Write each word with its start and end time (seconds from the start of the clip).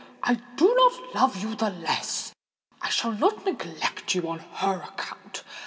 I 0.23 0.33
do 0.55 0.73
not 0.73 1.13
love 1.13 1.43
you 1.43 1.53
the 1.53 1.69
less—I 1.69 2.89
shall 2.89 3.11
not 3.11 3.45
neglect 3.45 4.15
you 4.15 4.27
on 4.29 4.39
her 4.39 4.81
account. 4.81 5.43